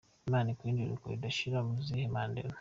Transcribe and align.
Imana 0.27 0.47
imuhe 0.51 0.81
iruhuko 0.83 1.05
ridashira 1.11 1.57
Muzehe 1.67 2.05
Mandela. 2.13 2.49